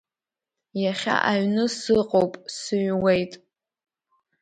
Иахьа 0.83 1.15
аҩны 1.29 1.63
сыҟоуп, 1.77 2.33
сыҩуеит. 2.57 3.33